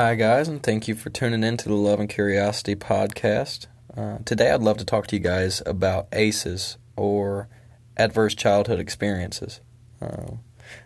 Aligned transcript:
Hi, 0.00 0.14
guys, 0.14 0.46
and 0.46 0.62
thank 0.62 0.86
you 0.86 0.94
for 0.94 1.10
tuning 1.10 1.42
in 1.42 1.56
to 1.56 1.68
the 1.68 1.74
Love 1.74 1.98
and 1.98 2.08
Curiosity 2.08 2.76
podcast. 2.76 3.66
Uh, 3.96 4.18
today, 4.24 4.52
I'd 4.52 4.62
love 4.62 4.76
to 4.76 4.84
talk 4.84 5.08
to 5.08 5.16
you 5.16 5.20
guys 5.20 5.60
about 5.66 6.06
ACEs 6.12 6.78
or 6.94 7.48
adverse 7.96 8.36
childhood 8.36 8.78
experiences 8.78 9.60
uh, 10.00 10.34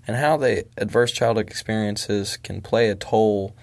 and 0.07 0.17
how 0.17 0.39
the 0.39 0.65
adverse 0.79 1.13
childhood 1.13 1.47
experiences 1.47 2.39
can 2.39 2.63
play 2.63 2.89
a 2.89 2.95
toll 2.95 3.55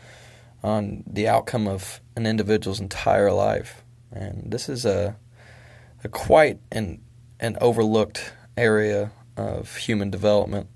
on 0.62 1.04
the 1.08 1.28
outcome 1.28 1.68
of 1.68 2.00
an 2.16 2.28
individual's 2.28 2.80
entire 2.80 3.32
life. 3.32 3.82
And 4.12 4.52
this 4.52 4.70
is 4.70 4.86
a, 4.86 5.18
a 6.04 6.10
quite 6.10 6.60
an, 6.72 7.02
an 7.40 7.58
overlooked 7.60 8.34
area 8.56 9.12
of 9.40 9.78
human 9.78 10.10
development 10.10 10.68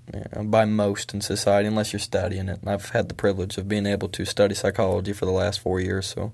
by 0.44 0.64
most 0.64 1.12
in 1.12 1.20
society, 1.20 1.68
unless 1.68 1.92
you're 1.92 2.00
studying 2.00 2.48
it. 2.48 2.60
I've 2.66 2.88
had 2.90 3.08
the 3.08 3.14
privilege 3.14 3.58
of 3.58 3.68
being 3.68 3.84
able 3.84 4.08
to 4.08 4.24
study 4.24 4.54
psychology 4.54 5.12
for 5.12 5.26
the 5.26 5.32
last 5.32 5.60
four 5.60 5.80
years, 5.80 6.06
so 6.06 6.32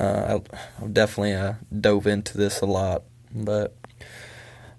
uh, 0.00 0.40
I've 0.82 0.92
definitely 0.92 1.34
uh, 1.34 1.54
dove 1.80 2.06
into 2.06 2.36
this 2.36 2.60
a 2.60 2.66
lot. 2.66 3.04
But 3.32 3.76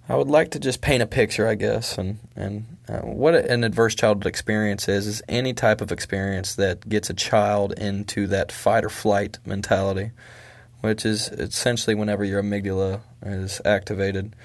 I 0.09 0.15
would 0.15 0.27
like 0.27 0.51
to 0.51 0.59
just 0.59 0.81
paint 0.81 1.01
a 1.01 1.07
picture, 1.07 1.47
I 1.47 1.55
guess, 1.55 1.97
and 1.97 2.19
and 2.35 2.65
uh, 2.89 2.99
what 2.99 3.33
an 3.33 3.63
adverse 3.63 3.95
childhood 3.95 4.27
experience 4.27 4.89
is 4.89 5.07
is 5.07 5.21
any 5.29 5.53
type 5.53 5.79
of 5.79 5.91
experience 5.91 6.55
that 6.55 6.89
gets 6.89 7.09
a 7.09 7.13
child 7.13 7.79
into 7.79 8.27
that 8.27 8.51
fight 8.51 8.83
or 8.83 8.89
flight 8.89 9.39
mentality, 9.45 10.11
which 10.81 11.05
is 11.05 11.29
essentially 11.29 11.95
whenever 11.95 12.25
your 12.25 12.43
amygdala 12.43 12.99
is 13.25 13.61
activated, 13.63 14.35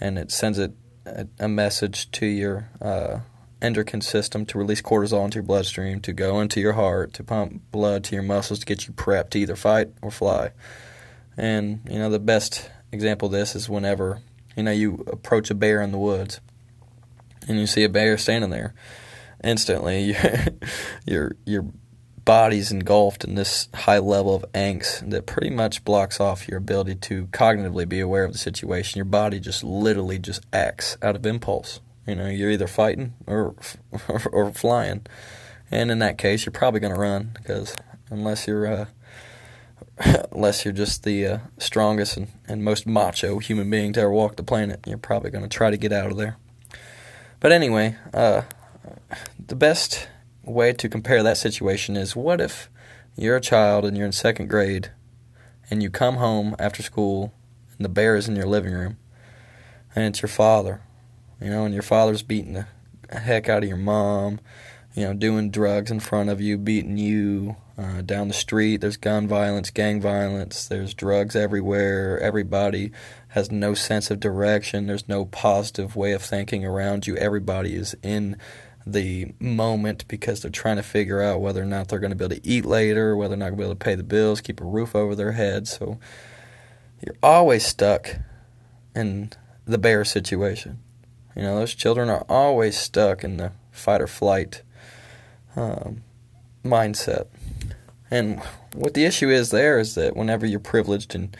and 0.00 0.18
it 0.18 0.32
sends 0.32 0.58
it 0.58 0.72
a, 1.04 1.48
message 1.48 2.10
to 2.12 2.26
your 2.26 2.68
uh, 2.80 3.20
endocrine 3.60 4.00
system 4.00 4.44
to 4.46 4.58
release 4.58 4.82
cortisol 4.82 5.24
into 5.24 5.36
your 5.36 5.44
bloodstream, 5.44 6.00
to 6.00 6.12
go 6.12 6.40
into 6.40 6.60
your 6.60 6.74
heart, 6.74 7.12
to 7.14 7.24
pump 7.24 7.62
blood 7.70 8.04
to 8.04 8.14
your 8.14 8.22
muscles 8.22 8.60
to 8.60 8.66
get 8.66 8.86
you 8.86 8.92
prepped 8.92 9.30
to 9.30 9.38
either 9.38 9.56
fight 9.56 9.88
or 10.02 10.10
fly. 10.10 10.50
And 11.36 11.80
you 11.88 11.98
know 11.98 12.10
the 12.10 12.18
best 12.18 12.70
example 12.90 13.26
of 13.26 13.32
this 13.32 13.54
is 13.54 13.68
whenever 13.68 14.20
you 14.56 14.62
know 14.62 14.70
you 14.70 15.04
approach 15.06 15.50
a 15.50 15.54
bear 15.54 15.80
in 15.80 15.92
the 15.92 15.98
woods, 15.98 16.40
and 17.48 17.58
you 17.58 17.66
see 17.66 17.84
a 17.84 17.88
bear 17.88 18.18
standing 18.18 18.50
there. 18.50 18.74
Instantly, 19.42 20.14
your 21.06 21.32
your 21.44 21.66
body's 22.24 22.70
engulfed 22.70 23.24
in 23.24 23.34
this 23.34 23.68
high 23.74 23.98
level 23.98 24.34
of 24.34 24.44
angst 24.52 25.08
that 25.10 25.26
pretty 25.26 25.50
much 25.50 25.84
blocks 25.84 26.20
off 26.20 26.48
your 26.48 26.58
ability 26.58 26.94
to 26.96 27.26
cognitively 27.28 27.88
be 27.88 28.00
aware 28.00 28.24
of 28.24 28.32
the 28.32 28.38
situation. 28.38 28.98
Your 28.98 29.04
body 29.04 29.40
just 29.40 29.64
literally 29.64 30.18
just 30.18 30.44
acts 30.52 30.96
out 31.02 31.16
of 31.16 31.26
impulse. 31.26 31.80
You 32.06 32.16
know, 32.16 32.26
you're 32.26 32.50
either 32.50 32.66
fighting 32.66 33.14
or 33.26 33.54
or, 34.08 34.22
or 34.32 34.52
flying, 34.52 35.06
and 35.70 35.90
in 35.90 35.98
that 36.00 36.18
case, 36.18 36.44
you're 36.44 36.52
probably 36.52 36.80
going 36.80 36.94
to 36.94 37.00
run 37.00 37.30
because 37.34 37.76
unless 38.10 38.46
you're 38.46 38.66
uh, 38.66 38.86
unless 40.32 40.64
you're 40.64 40.74
just 40.74 41.04
the 41.04 41.26
uh, 41.26 41.38
strongest 41.58 42.16
and, 42.16 42.28
and 42.48 42.64
most 42.64 42.86
macho 42.86 43.38
human 43.38 43.70
being 43.70 43.92
to 43.92 44.00
ever 44.00 44.10
walk 44.10 44.36
the 44.36 44.42
planet, 44.42 44.80
you're 44.86 44.98
probably 44.98 45.30
going 45.30 45.44
to 45.44 45.48
try 45.48 45.70
to 45.70 45.76
get 45.76 45.92
out 45.92 46.10
of 46.10 46.16
there. 46.16 46.36
But 47.40 47.52
anyway, 47.52 47.96
uh, 48.14 48.42
the 49.44 49.56
best 49.56 50.08
way 50.44 50.72
to 50.72 50.88
compare 50.88 51.22
that 51.22 51.36
situation 51.36 51.96
is 51.96 52.16
what 52.16 52.40
if 52.40 52.68
you're 53.16 53.36
a 53.36 53.40
child 53.40 53.84
and 53.84 53.96
you're 53.96 54.06
in 54.06 54.12
second 54.12 54.48
grade 54.48 54.90
and 55.70 55.82
you 55.82 55.90
come 55.90 56.16
home 56.16 56.56
after 56.58 56.82
school 56.82 57.32
and 57.76 57.84
the 57.84 57.88
bear 57.88 58.16
is 58.16 58.28
in 58.28 58.36
your 58.36 58.46
living 58.46 58.72
room 58.72 58.96
and 59.94 60.04
it's 60.04 60.22
your 60.22 60.28
father, 60.28 60.80
you 61.40 61.50
know, 61.50 61.64
and 61.64 61.74
your 61.74 61.82
father's 61.82 62.22
beating 62.22 62.54
the 62.54 62.66
heck 63.10 63.48
out 63.48 63.62
of 63.62 63.68
your 63.68 63.78
mom, 63.78 64.40
you 64.94 65.04
know, 65.04 65.14
doing 65.14 65.50
drugs 65.50 65.90
in 65.90 66.00
front 66.00 66.30
of 66.30 66.40
you, 66.40 66.56
beating 66.58 66.96
you 66.96 67.56
uh, 67.78 68.02
down 68.02 68.28
the 68.28 68.34
street. 68.34 68.80
There's 68.80 68.96
gun 68.96 69.26
violence, 69.26 69.70
gang 69.70 70.00
violence, 70.00 70.66
there's 70.66 70.94
drugs 70.94 71.36
everywhere. 71.36 72.18
Everybody 72.20 72.92
has 73.28 73.50
no 73.50 73.74
sense 73.74 74.10
of 74.10 74.20
direction, 74.20 74.86
there's 74.86 75.08
no 75.08 75.24
positive 75.26 75.96
way 75.96 76.12
of 76.12 76.22
thinking 76.22 76.64
around 76.64 77.06
you. 77.06 77.16
Everybody 77.16 77.74
is 77.74 77.94
in 78.02 78.36
the 78.86 79.32
moment 79.38 80.06
because 80.08 80.40
they're 80.40 80.50
trying 80.50 80.76
to 80.76 80.82
figure 80.82 81.22
out 81.22 81.40
whether 81.40 81.62
or 81.62 81.66
not 81.66 81.88
they're 81.88 81.98
going 81.98 82.10
to 82.10 82.16
be 82.16 82.24
able 82.24 82.36
to 82.36 82.46
eat 82.46 82.64
later, 82.64 83.16
whether 83.16 83.34
or 83.34 83.36
not 83.36 83.46
they're 83.46 83.50
going 83.50 83.58
to 83.58 83.62
be 83.62 83.70
able 83.70 83.74
to 83.74 83.84
pay 83.84 83.94
the 83.94 84.02
bills, 84.02 84.40
keep 84.40 84.60
a 84.60 84.64
roof 84.64 84.94
over 84.94 85.14
their 85.14 85.32
head. 85.32 85.68
So 85.68 85.98
you're 87.04 87.16
always 87.22 87.64
stuck 87.64 88.16
in 88.94 89.32
the 89.64 89.78
bear 89.78 90.04
situation. 90.04 90.80
You 91.36 91.42
know, 91.42 91.56
those 91.56 91.74
children 91.74 92.10
are 92.10 92.24
always 92.28 92.76
stuck 92.76 93.24
in 93.24 93.36
the 93.36 93.52
fight 93.70 94.00
or 94.00 94.06
flight 94.06 94.62
um, 95.56 96.02
mindset. 96.64 97.26
And 98.10 98.40
what 98.74 98.94
the 98.94 99.04
issue 99.04 99.30
is 99.30 99.50
there 99.50 99.78
is 99.78 99.94
that 99.94 100.16
whenever 100.16 100.44
you're 100.44 100.60
privileged 100.60 101.14
and 101.14 101.34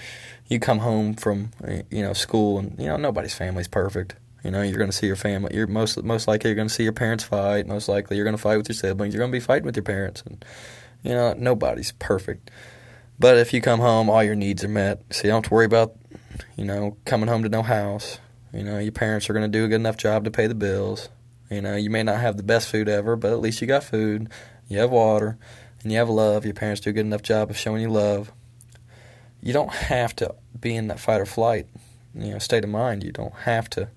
you 0.48 0.59
come 0.59 0.78
home 0.78 1.14
from 1.14 1.50
you 1.91 2.03
know 2.03 2.12
school 2.12 2.59
and 2.59 2.78
you 2.78 2.86
know 2.86 2.97
nobody's 2.97 3.34
family's 3.34 3.69
perfect 3.69 4.16
you 4.42 4.50
know, 4.50 4.62
you're 4.62 4.78
going 4.78 4.91
to 4.91 4.97
see 4.97 5.06
your 5.06 5.16
family. 5.16 5.54
You're 5.54 5.66
most 5.66 6.03
most 6.03 6.26
likely 6.26 6.50
you're 6.50 6.56
going 6.56 6.69
to 6.69 6.75
see 6.75 6.82
your 6.82 6.92
parents 6.92 7.25
fight. 7.25 7.66
Most 7.66 7.88
likely 7.88 8.16
you're 8.16 8.25
going 8.25 8.36
to 8.36 8.42
fight 8.42 8.56
with 8.56 8.69
your 8.69 8.75
siblings. 8.75 9.14
You're 9.14 9.20
going 9.20 9.30
to 9.30 9.36
be 9.36 9.44
fighting 9.44 9.66
with 9.66 9.76
your 9.76 9.84
parents, 9.84 10.22
and 10.26 10.44
you 11.03 11.12
know 11.12 11.34
nobody's 11.34 11.92
perfect. 11.92 12.50
But 13.19 13.38
if 13.38 13.53
you 13.53 13.60
come 13.60 13.80
home, 13.80 14.10
all 14.10 14.25
your 14.25 14.34
needs 14.34 14.64
are 14.64 14.69
met, 14.69 15.03
so 15.10 15.25
you 15.25 15.30
don't 15.30 15.44
have 15.44 15.50
to 15.50 15.54
worry 15.54 15.66
about, 15.66 15.94
you 16.56 16.64
know, 16.64 16.97
coming 17.04 17.28
home 17.28 17.44
to 17.44 17.48
no 17.48 17.62
house. 17.62 18.19
You 18.53 18.64
know, 18.64 18.78
your 18.78 18.92
parents 18.92 19.30
are 19.30 19.32
going 19.32 19.50
to 19.50 19.58
do 19.58 19.64
a 19.64 19.69
good 19.69 19.76
enough 19.76 19.97
job 19.97 20.25
to 20.25 20.30
pay 20.30 20.47
the 20.47 20.54
bills. 20.54 21.09
You 21.48 21.62
know, 21.62 21.76
you 21.76 21.88
may 21.88 22.03
not 22.03 22.20
have 22.20 22.36
the 22.36 22.42
best 22.42 22.69
food 22.69 22.88
ever, 22.88 23.14
but 23.14 23.30
at 23.30 23.41
least 23.41 23.60
you 23.60 23.66
got 23.66 23.84
food. 23.84 24.28
You 24.69 24.78
have 24.78 24.91
water, 24.91 25.38
and 25.82 25.92
you 25.92 25.98
have 25.98 26.09
love. 26.09 26.44
Your 26.44 26.54
parents 26.54 26.80
do 26.80 26.91
a 26.91 26.92
good 26.92 27.06
enough 27.06 27.22
job 27.22 27.50
of 27.50 27.56
showing 27.56 27.82
you 27.82 27.91
love. 27.91 28.32
You 29.41 29.53
don't 29.53 29.72
have 29.72 30.16
to 30.16 30.34
be 30.59 30.74
in 30.74 30.88
that 30.88 31.00
fight 31.00 31.20
or 31.20 31.26
flight, 31.26 31.66
you 32.14 32.32
know, 32.32 32.38
state 32.38 32.64
of 32.64 32.70
mind. 32.70 33.04
You 33.04 33.12
don't 33.12 33.34
have 33.34 33.69
to 33.70 33.88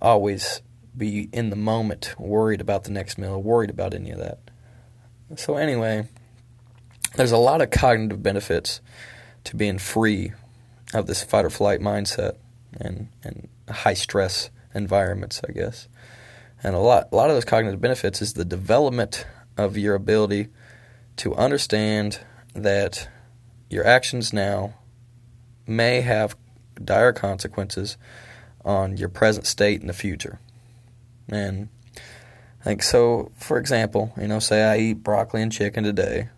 always 0.00 0.62
be 0.96 1.28
in 1.32 1.50
the 1.50 1.56
moment, 1.56 2.14
worried 2.18 2.60
about 2.60 2.84
the 2.84 2.90
next 2.90 3.18
meal, 3.18 3.40
worried 3.42 3.70
about 3.70 3.94
any 3.94 4.10
of 4.10 4.18
that. 4.18 4.38
So, 5.36 5.56
anyway, 5.56 6.08
there's 7.14 7.32
a 7.32 7.38
lot 7.38 7.62
of 7.62 7.70
cognitive 7.70 8.22
benefits 8.22 8.80
to 9.44 9.56
being 9.56 9.78
free 9.78 10.32
of 10.92 11.06
this 11.06 11.22
fight 11.22 11.44
or 11.44 11.50
flight 11.50 11.80
mindset 11.80 12.36
and, 12.80 13.08
and 13.22 13.48
high 13.68 13.94
stress 13.94 14.50
environments, 14.74 15.40
I 15.48 15.52
guess. 15.52 15.88
And 16.62 16.74
a 16.74 16.78
lot, 16.78 17.08
a 17.12 17.16
lot 17.16 17.30
of 17.30 17.36
those 17.36 17.44
cognitive 17.44 17.80
benefits 17.80 18.20
is 18.20 18.34
the 18.34 18.44
development 18.44 19.26
of 19.56 19.76
your 19.76 19.94
ability 19.94 20.48
to 21.16 21.34
understand 21.34 22.20
that 22.54 23.08
your 23.68 23.86
actions 23.86 24.32
now 24.32 24.74
may 25.66 26.00
have 26.00 26.36
dire 26.82 27.12
consequences 27.12 27.96
on 28.64 28.96
your 28.96 29.08
present 29.08 29.46
state 29.46 29.80
in 29.80 29.86
the 29.86 29.92
future. 29.92 30.38
And 31.28 31.68
like 32.64 32.82
so, 32.82 33.30
for 33.36 33.58
example, 33.58 34.12
you 34.20 34.28
know, 34.28 34.38
say 34.38 34.64
I 34.64 34.78
eat 34.78 35.02
broccoli 35.02 35.42
and 35.42 35.52
chicken 35.52 35.84
today, 35.84 36.28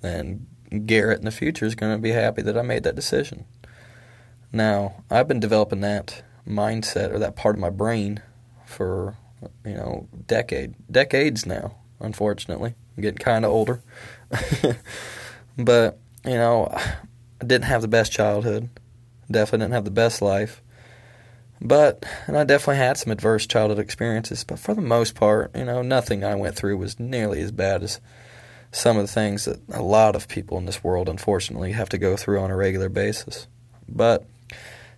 then 0.00 0.46
Garrett 0.86 1.18
in 1.18 1.24
the 1.24 1.30
future 1.30 1.66
is 1.66 1.74
going 1.74 1.94
to 1.94 2.00
be 2.00 2.12
happy 2.12 2.42
that 2.42 2.56
I 2.56 2.62
made 2.62 2.84
that 2.84 2.94
decision. 2.94 3.44
Now, 4.52 5.04
I've 5.10 5.28
been 5.28 5.40
developing 5.40 5.80
that 5.80 6.22
mindset 6.46 7.12
or 7.12 7.18
that 7.18 7.36
part 7.36 7.56
of 7.56 7.60
my 7.60 7.70
brain 7.70 8.22
for 8.64 9.16
you 9.64 9.74
know 9.74 10.08
decade 10.26 10.74
decades 10.90 11.46
now. 11.46 11.76
Unfortunately, 12.00 12.74
I'm 12.96 13.02
getting 13.02 13.18
kind 13.18 13.44
of 13.44 13.50
older, 13.50 13.82
but 15.58 15.98
you 16.24 16.34
know, 16.34 16.68
I 17.40 17.44
didn't 17.44 17.64
have 17.64 17.82
the 17.82 17.88
best 17.88 18.12
childhood. 18.12 18.70
Definitely 19.30 19.64
didn't 19.64 19.74
have 19.74 19.84
the 19.84 19.90
best 19.90 20.22
life. 20.22 20.62
But, 21.60 22.04
and 22.26 22.36
I 22.36 22.44
definitely 22.44 22.76
had 22.76 22.96
some 22.96 23.12
adverse 23.12 23.46
childhood 23.46 23.80
experiences, 23.80 24.44
but 24.44 24.58
for 24.58 24.74
the 24.74 24.80
most 24.80 25.14
part, 25.14 25.54
you 25.56 25.64
know, 25.64 25.82
nothing 25.82 26.24
I 26.24 26.34
went 26.36 26.54
through 26.56 26.76
was 26.76 27.00
nearly 27.00 27.40
as 27.40 27.50
bad 27.50 27.82
as 27.82 28.00
some 28.70 28.96
of 28.96 29.06
the 29.06 29.12
things 29.12 29.44
that 29.46 29.60
a 29.72 29.82
lot 29.82 30.14
of 30.14 30.28
people 30.28 30.58
in 30.58 30.66
this 30.66 30.84
world, 30.84 31.08
unfortunately, 31.08 31.72
have 31.72 31.88
to 31.88 31.98
go 31.98 32.16
through 32.16 32.40
on 32.40 32.50
a 32.50 32.56
regular 32.56 32.88
basis. 32.88 33.48
But 33.88 34.24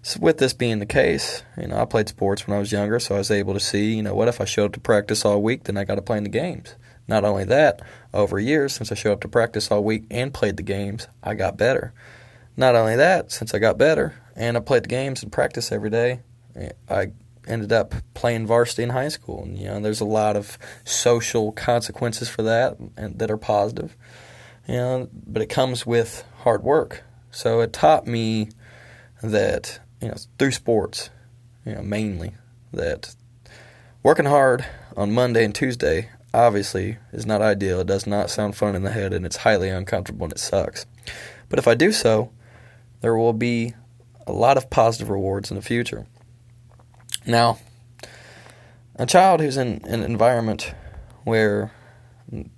so 0.02 0.18
with 0.20 0.38
this 0.38 0.52
being 0.52 0.78
the 0.78 0.86
case, 0.86 1.42
you 1.56 1.68
know, 1.68 1.78
I 1.78 1.84
played 1.84 2.08
sports 2.08 2.46
when 2.46 2.56
I 2.56 2.60
was 2.60 2.72
younger, 2.72 2.98
so 2.98 3.14
I 3.14 3.18
was 3.18 3.30
able 3.30 3.54
to 3.54 3.60
see, 3.60 3.94
you 3.94 4.02
know, 4.02 4.14
what 4.14 4.28
if 4.28 4.40
I 4.40 4.44
showed 4.44 4.66
up 4.66 4.72
to 4.72 4.80
practice 4.80 5.24
all 5.24 5.42
week, 5.42 5.64
then 5.64 5.76
I 5.76 5.84
got 5.84 5.96
to 5.96 6.02
play 6.02 6.18
in 6.18 6.24
the 6.24 6.30
games. 6.30 6.74
Not 7.06 7.24
only 7.24 7.44
that, 7.44 7.80
over 8.14 8.38
years, 8.38 8.74
since 8.74 8.92
I 8.92 8.94
showed 8.94 9.14
up 9.14 9.20
to 9.22 9.28
practice 9.28 9.70
all 9.70 9.82
week 9.82 10.04
and 10.10 10.32
played 10.32 10.56
the 10.56 10.62
games, 10.62 11.08
I 11.22 11.34
got 11.34 11.56
better. 11.56 11.92
Not 12.56 12.74
only 12.74 12.96
that, 12.96 13.32
since 13.32 13.54
I 13.54 13.58
got 13.58 13.78
better 13.78 14.14
and 14.36 14.56
I 14.56 14.60
played 14.60 14.84
the 14.84 14.88
games 14.88 15.22
and 15.22 15.32
practice 15.32 15.72
every 15.72 15.90
day, 15.90 16.20
I 16.88 17.12
ended 17.46 17.72
up 17.72 17.94
playing 18.14 18.46
varsity 18.46 18.82
in 18.82 18.90
high 18.90 19.08
school, 19.08 19.42
and 19.42 19.58
you 19.58 19.66
know, 19.66 19.80
there's 19.80 20.00
a 20.00 20.06
lot 20.06 20.36
of 20.36 20.58
social 20.84 21.52
consequences 21.52 22.28
for 22.28 22.42
that, 22.42 22.76
and 22.96 23.18
that 23.18 23.30
are 23.30 23.36
positive. 23.36 23.96
You 24.68 24.74
know, 24.74 25.08
but 25.12 25.42
it 25.42 25.46
comes 25.46 25.84
with 25.84 26.24
hard 26.38 26.62
work. 26.62 27.02
So 27.30 27.60
it 27.60 27.72
taught 27.72 28.06
me 28.06 28.50
that 29.22 29.80
you 30.00 30.08
know 30.08 30.16
through 30.38 30.52
sports, 30.52 31.10
you 31.64 31.74
know, 31.74 31.82
mainly 31.82 32.34
that 32.72 33.14
working 34.02 34.26
hard 34.26 34.64
on 34.96 35.12
Monday 35.12 35.44
and 35.44 35.54
Tuesday, 35.54 36.10
obviously 36.32 36.98
is 37.12 37.26
not 37.26 37.42
ideal. 37.42 37.80
It 37.80 37.86
does 37.86 38.06
not 38.06 38.30
sound 38.30 38.56
fun 38.56 38.74
in 38.74 38.82
the 38.82 38.92
head, 38.92 39.12
and 39.12 39.26
it's 39.26 39.38
highly 39.38 39.68
uncomfortable 39.68 40.24
and 40.24 40.32
it 40.32 40.38
sucks. 40.38 40.86
But 41.48 41.58
if 41.58 41.66
I 41.66 41.74
do 41.74 41.92
so, 41.92 42.32
there 43.00 43.16
will 43.16 43.32
be 43.32 43.74
a 44.26 44.32
lot 44.32 44.56
of 44.56 44.70
positive 44.70 45.10
rewards 45.10 45.50
in 45.50 45.56
the 45.56 45.62
future. 45.62 46.06
Now, 47.26 47.58
a 48.96 49.06
child 49.06 49.40
who's 49.40 49.56
in 49.56 49.82
an 49.84 50.02
environment 50.02 50.74
where 51.24 51.72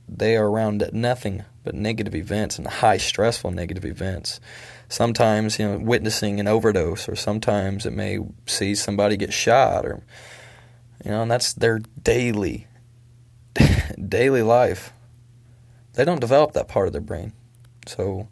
they 0.09 0.37
are 0.37 0.49
around 0.49 0.89
nothing 0.93 1.45
but 1.65 1.75
negative 1.75 2.15
events 2.15 2.59
and 2.59 2.67
high 2.67 2.97
stressful 2.97 3.51
negative 3.51 3.85
events. 3.85 4.41
Sometimes, 4.89 5.59
you 5.59 5.67
know, 5.67 5.79
witnessing 5.79 6.41
an 6.41 6.49
overdose, 6.49 7.09
or 7.09 7.17
sometimes 7.17 7.87
it 7.87 7.93
may 7.93 8.19
see 8.47 8.75
somebody 8.75 9.17
get 9.17 9.33
shot, 9.33 9.87
or 9.87 10.03
you 11.05 11.11
know, 11.11 11.23
and 11.23 11.31
that's 11.31 11.55
their 11.55 11.79
daily, 12.03 12.67
daily 14.09 14.43
life. 14.43 14.93
They 15.95 16.05
don't 16.05 16.21
develop 16.21 16.53
that 16.53 16.69
part 16.69 16.87
of 16.87 16.93
their 16.93 17.01
brain, 17.01 17.33
so 17.87 18.29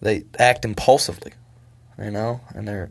they 0.00 0.24
act 0.38 0.64
impulsively, 0.64 1.32
you 1.98 2.10
know, 2.10 2.40
and 2.54 2.66
they're 2.66 2.90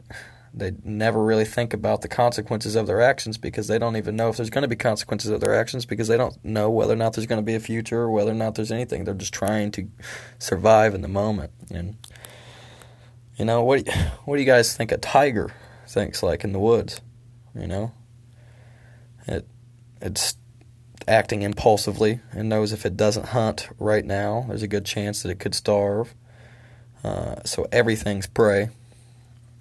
they 0.58 0.72
never 0.84 1.22
really 1.22 1.44
think 1.44 1.74
about 1.74 2.02
the 2.02 2.08
consequences 2.08 2.76
of 2.76 2.88
their 2.88 3.02
actions 3.02 3.38
because 3.38 3.68
they 3.68 3.78
don't 3.78 3.98
even 3.98 4.16
know 4.16 4.30
if 4.30 4.38
there's 4.38 4.50
going 4.50 4.62
to 4.62 4.70
be 4.70 4.76
consequences 4.78 5.30
of 5.30 5.42
their 5.42 5.54
actions 5.54 5.86
because 5.86 6.08
they 6.08 6.16
don't 6.16 6.44
know 6.46 6.70
whether 6.70 6.94
or 6.94 6.96
not 6.96 7.14
there's 7.14 7.28
going 7.28 7.42
to 7.42 7.46
be 7.46 7.56
a 7.56 7.60
future 7.60 8.00
or 8.00 8.10
whether 8.10 8.32
or 8.32 8.36
not 8.36 8.56
there's 8.56 8.72
anything. 8.72 9.04
They're 9.04 9.14
just 9.14 9.34
trying 9.34 9.72
to 9.72 9.88
survive 10.40 10.96
in 10.96 11.02
the 11.02 11.10
moment. 11.10 11.52
And 11.70 11.98
you 13.38 13.44
know 13.46 13.64
what? 13.64 13.88
What 14.26 14.38
do 14.38 14.42
you 14.42 14.48
guys 14.48 14.76
think 14.76 14.92
a 14.92 14.98
tiger 14.98 15.54
thinks 15.88 16.24
like 16.24 16.44
in 16.44 16.54
the 16.54 16.60
woods? 16.60 17.02
You 17.54 17.68
know, 17.68 17.92
it 19.28 19.48
it's 20.02 20.38
acting 21.08 21.42
impulsively 21.42 22.22
and 22.32 22.50
knows 22.50 22.72
if 22.72 22.86
it 22.86 22.98
doesn't 22.98 23.28
hunt 23.28 23.68
right 23.78 24.06
now, 24.06 24.46
there's 24.48 24.64
a 24.64 24.68
good 24.68 24.86
chance 24.86 25.22
that 25.22 25.30
it 25.30 25.40
could 25.40 25.54
starve. 25.54 26.16
Uh, 27.04 27.36
so 27.44 27.68
everything's 27.72 28.26
prey. 28.26 28.70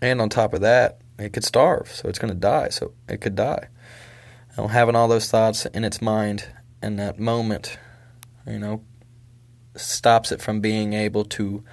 And 0.05 0.21
on 0.21 0.29
top 0.29 0.53
of 0.53 0.61
that, 0.61 1.01
it 1.19 1.33
could 1.33 1.45
starve, 1.45 1.91
so 1.91 2.11
it's 2.11 2.19
going 2.19 2.33
to 2.33 2.39
die. 2.39 2.69
So 2.69 2.93
it 3.09 3.23
could 3.23 3.35
die. 3.35 3.69
Know, 4.59 4.69
having 4.69 4.95
all 4.95 5.09
those 5.09 5.31
thoughts 5.31 5.65
in 5.65 5.83
its 5.83 6.03
mind 6.03 6.47
in 6.83 6.97
that 6.97 7.19
moment, 7.19 7.79
you 8.47 8.59
know, 8.59 8.85
stops 9.77 10.31
it 10.31 10.43
from 10.43 10.61
being 10.61 10.93
able 10.93 11.25
to 11.25 11.65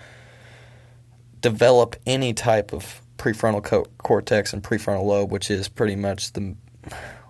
develop 1.41 1.97
any 2.05 2.33
type 2.33 2.71
of 2.71 3.01
prefrontal 3.17 3.61
co- 3.65 3.87
cortex 3.97 4.53
and 4.53 4.63
prefrontal 4.63 5.03
lobe, 5.03 5.29
which 5.29 5.51
is 5.51 5.67
pretty 5.67 5.97
much 5.97 6.31
the 6.31 6.55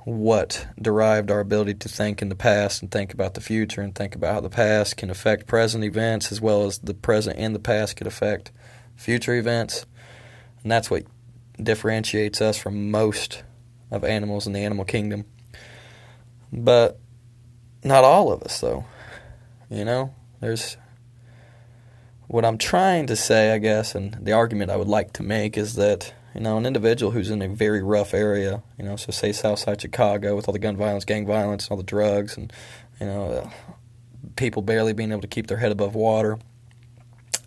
what 0.05 0.67
derived 0.79 1.31
our 1.31 1.39
ability 1.39 1.73
to 1.73 1.89
think 1.89 2.21
in 2.21 2.29
the 2.29 2.35
past 2.35 2.83
and 2.83 2.91
think 2.91 3.11
about 3.11 3.33
the 3.33 3.41
future 3.41 3.81
and 3.81 3.95
think 3.95 4.13
about 4.13 4.35
how 4.35 4.39
the 4.39 4.49
past 4.49 4.97
can 4.97 5.09
affect 5.09 5.47
present 5.47 5.83
events 5.83 6.31
as 6.31 6.39
well 6.39 6.63
as 6.63 6.77
the 6.77 6.93
present 6.93 7.39
and 7.39 7.55
the 7.55 7.59
past 7.59 7.95
could 7.95 8.05
affect 8.05 8.51
future 8.95 9.33
events. 9.33 9.87
And 10.63 10.71
that's 10.71 10.89
what 10.89 11.03
differentiates 11.61 12.41
us 12.41 12.57
from 12.57 12.91
most 12.91 13.43
of 13.89 14.03
animals 14.03 14.47
in 14.47 14.53
the 14.53 14.59
animal 14.59 14.85
kingdom. 14.85 15.25
But 16.51 16.99
not 17.83 18.03
all 18.03 18.31
of 18.31 18.43
us, 18.43 18.59
though. 18.59 18.85
You 19.69 19.85
know, 19.85 20.13
there's 20.39 20.77
what 22.27 22.45
I'm 22.45 22.57
trying 22.57 23.07
to 23.07 23.15
say, 23.15 23.53
I 23.53 23.57
guess, 23.57 23.95
and 23.95 24.17
the 24.21 24.31
argument 24.31 24.71
I 24.71 24.77
would 24.77 24.87
like 24.87 25.13
to 25.13 25.23
make 25.23 25.57
is 25.57 25.75
that, 25.75 26.13
you 26.33 26.41
know, 26.41 26.57
an 26.57 26.65
individual 26.65 27.11
who's 27.11 27.29
in 27.29 27.41
a 27.41 27.49
very 27.49 27.83
rough 27.83 28.13
area, 28.13 28.63
you 28.77 28.85
know, 28.85 28.95
so 28.95 29.11
say 29.11 29.31
Southside 29.33 29.81
Chicago 29.81 30.35
with 30.35 30.47
all 30.47 30.53
the 30.53 30.59
gun 30.59 30.77
violence, 30.77 31.03
gang 31.03 31.25
violence, 31.25 31.69
all 31.69 31.77
the 31.77 31.83
drugs, 31.83 32.37
and, 32.37 32.53
you 32.99 33.05
know, 33.05 33.25
uh, 33.25 33.49
people 34.35 34.61
barely 34.61 34.93
being 34.93 35.11
able 35.11 35.21
to 35.21 35.27
keep 35.27 35.47
their 35.47 35.57
head 35.57 35.71
above 35.71 35.93
water, 35.93 36.39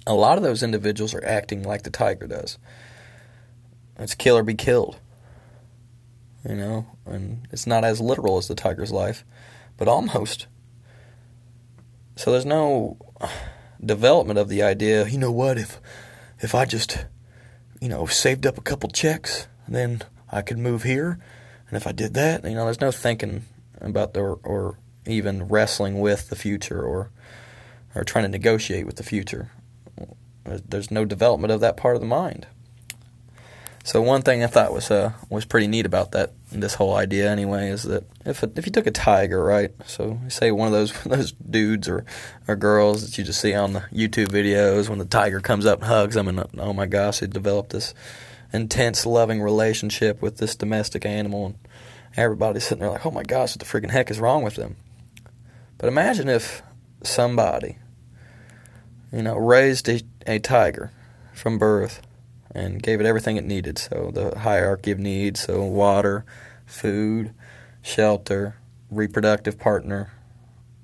a 0.07 0.15
lot 0.15 0.37
of 0.37 0.45
those 0.45 0.63
individuals 0.63 1.15
are 1.15 1.25
acting 1.25 1.63
like 1.63 1.83
the 1.83 1.91
tiger 1.91 2.27
does. 2.27 2.59
It's 3.99 4.15
kill 4.15 4.37
or 4.37 4.43
be 4.43 4.55
killed. 4.55 4.99
You 6.49 6.57
know, 6.57 6.87
and 7.07 7.47
it's 7.51 7.67
not 7.67 7.85
as 7.85 8.01
literal 8.01 8.37
as 8.37 8.49
the 8.49 8.55
tiger's 8.55 8.93
life, 8.93 9.25
but 9.77 9.89
almost. 9.89 10.47
So 12.17 12.31
there's 12.31 12.47
no 12.47 12.99
development 13.85 14.39
of 14.39 14.49
the 14.49 14.63
idea, 14.63 15.07
you 15.09 15.19
know 15.19 15.33
what, 15.33 15.59
if 15.59 15.81
if 16.41 16.55
I 16.55 16.65
just, 16.65 17.07
you 17.81 17.89
know, 17.89 18.07
saved 18.07 18.47
up 18.47 18.59
a 18.59 18.63
couple 18.63 18.91
checks, 18.91 19.47
then 19.67 20.03
I 20.31 20.43
could 20.43 20.59
move 20.59 20.83
here. 20.83 21.19
And 21.69 21.77
if 21.77 21.87
I 21.87 21.93
did 21.93 22.15
that, 22.15 22.45
you 22.45 22.55
know, 22.55 22.65
there's 22.65 22.81
no 22.81 22.91
thinking 22.91 23.45
about 23.81 24.15
the 24.15 24.21
or, 24.21 24.39
or 24.43 24.79
even 25.07 25.49
wrestling 25.49 26.01
with 26.01 26.29
the 26.29 26.37
future 26.37 26.83
or 26.83 27.11
or 27.95 28.05
trying 28.05 28.25
to 28.25 28.29
negotiate 28.29 28.87
with 28.87 28.97
the 28.97 29.03
future. 29.03 29.51
There's 30.45 30.91
no 30.91 31.05
development 31.05 31.53
of 31.53 31.61
that 31.61 31.77
part 31.77 31.95
of 31.95 32.03
the 32.03 32.07
mind. 32.07 32.47
So 33.87 34.01
one 34.01 34.23
thing 34.23 34.43
I 34.43 34.47
thought 34.47 34.73
was 34.73 34.91
uh, 34.91 35.13
was 35.29 35.45
pretty 35.45 35.67
neat 35.67 35.85
about 35.85 36.13
that 36.13 36.33
this 36.51 36.73
whole 36.73 36.97
idea 36.97 37.31
anyway 37.31 37.69
is 37.69 37.83
that 37.83 38.05
if 38.25 38.43
a, 38.43 38.51
if 38.57 38.65
you 38.65 38.73
took 38.73 38.87
a 38.87 38.91
tiger 38.91 39.45
right, 39.45 39.73
so 39.85 40.19
say 40.29 40.51
one 40.51 40.69
of 40.69 40.73
those 40.73 41.03
those 41.05 41.33
dudes 41.33 41.87
or 41.87 42.07
or 42.49 42.57
girls 42.57 43.05
that 43.05 43.19
you 43.19 43.25
just 43.25 43.43
see 43.43 43.53
on 43.53 43.75
the 43.75 43.81
YouTube 43.93 44.29
videos 44.29 44.89
when 44.89 44.99
the 44.99 45.05
tiger 45.05 45.39
comes 45.39 45.67
up 45.67 45.81
and 45.81 45.89
hugs 45.89 46.15
them 46.15 46.29
and 46.29 46.43
oh 46.59 46.73
my 46.73 46.87
gosh 46.87 47.21
they 47.21 47.27
developed 47.27 47.71
this 47.71 47.93
intense 48.55 49.05
loving 49.05 49.43
relationship 49.43 50.23
with 50.23 50.39
this 50.39 50.57
domestic 50.57 51.05
animal 51.05 51.45
and 51.45 51.59
everybody's 52.17 52.65
sitting 52.65 52.81
there 52.81 52.91
like 52.91 53.05
oh 53.05 53.11
my 53.11 53.23
gosh 53.23 53.55
what 53.55 53.59
the 53.59 53.67
freaking 53.67 53.91
heck 53.91 54.11
is 54.11 54.19
wrong 54.19 54.43
with 54.43 54.55
them? 54.55 54.77
But 55.77 55.89
imagine 55.89 56.31
if 56.31 56.63
somebody 57.03 57.77
you 59.13 59.21
know 59.21 59.37
raised 59.37 59.91
a, 59.91 60.01
a 60.27 60.39
tiger 60.39 60.91
from 61.35 61.59
birth 61.59 62.01
and 62.55 62.83
gave 62.83 63.01
it 63.01 63.07
everything 63.07 63.37
it 63.37 63.45
needed. 63.45 63.79
So 63.79 64.11
the 64.15 64.39
hierarchy 64.39 64.93
of 64.93 64.99
needs, 64.99 65.41
so 65.41 65.65
water, 65.65 66.25
food, 66.65 67.35
shelter, 67.83 68.57
reproductive 68.91 69.59
partner, 69.59 70.13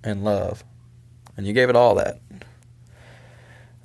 and 0.03 0.25
love. 0.25 0.65
And 1.37 1.47
you 1.47 1.53
gave 1.53 1.71
it 1.71 1.77
all 1.77 1.95
that. 1.95 2.21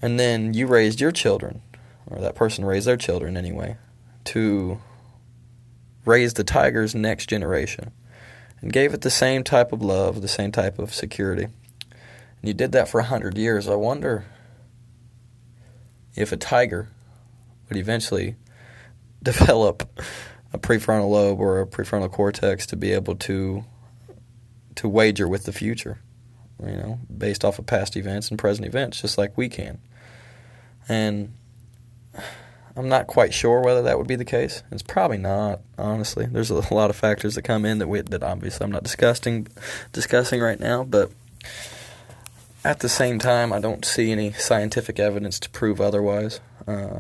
And 0.02 0.20
then 0.20 0.54
you 0.54 0.68
raised 0.68 1.00
your 1.00 1.12
children, 1.12 1.62
or 2.08 2.20
that 2.20 2.36
person 2.36 2.66
raised 2.66 2.88
their 2.88 2.98
children 2.98 3.38
anyway, 3.38 3.78
to 4.26 4.80
raise 6.06 6.34
the 6.34 6.44
tiger's 6.44 6.94
next 6.94 7.28
generation 7.28 7.92
and 8.62 8.74
gave 8.74 8.94
it 8.94 9.02
the 9.02 9.10
same 9.10 9.44
type 9.44 9.72
of 9.72 9.82
love, 9.82 10.22
the 10.22 10.28
same 10.28 10.52
type 10.52 10.80
of 10.80 10.94
security. 10.94 11.44
And 11.44 12.44
you 12.44 12.54
did 12.54 12.72
that 12.74 12.90
for 12.90 13.00
a 13.00 13.06
hundred 13.06 13.38
years. 13.38 13.68
I 13.68 13.76
wonder 13.76 14.26
if 16.16 16.32
a 16.32 16.38
tiger 16.38 16.90
would 17.70 17.78
eventually 17.78 18.36
develop 19.24 20.00
a 20.54 20.58
prefrontal 20.58 21.10
lobe 21.10 21.40
or 21.40 21.60
a 21.60 21.68
prefrontal 21.68 22.12
cortex 22.12 22.66
to 22.68 22.76
be 22.76 22.92
able 22.92 23.16
to 23.16 23.66
to 24.76 24.90
wager 24.90 25.28
with 25.28 25.46
the 25.46 25.54
future, 25.54 26.00
you 26.62 26.76
know, 26.76 27.00
based 27.18 27.46
off 27.46 27.58
of 27.60 27.66
past 27.66 27.96
events 27.96 28.30
and 28.30 28.38
present 28.38 28.68
events, 28.68 29.02
just 29.02 29.18
like 29.18 29.38
we 29.38 29.48
can. 29.48 29.80
And 30.90 31.34
I'm 32.76 32.90
not 32.90 33.08
quite 33.08 33.34
sure 33.34 33.62
whether 33.62 33.82
that 33.84 33.98
would 33.98 34.08
be 34.08 34.18
the 34.18 34.26
case. 34.26 34.64
It's 34.72 34.84
probably 34.84 35.18
not, 35.18 35.62
honestly. 35.78 36.26
There's 36.26 36.50
a 36.50 36.74
lot 36.74 36.90
of 36.90 36.98
factors 36.98 37.36
that 37.36 37.44
come 37.44 37.64
in 37.64 37.78
that 37.78 37.88
we, 37.88 38.02
that 38.02 38.22
obviously 38.22 38.66
I'm 38.66 38.72
not 38.72 38.84
discussing 38.84 39.48
discussing 39.94 40.42
right 40.42 40.60
now, 40.60 40.84
but 40.84 41.12
at 42.66 42.80
the 42.80 42.90
same 42.90 43.20
time, 43.20 43.54
I 43.54 43.60
don't 43.60 43.86
see 43.86 44.12
any 44.12 44.34
scientific 44.34 45.00
evidence 45.00 45.40
to 45.40 45.50
prove 45.50 45.80
otherwise. 45.80 46.42
Uh, 46.68 47.00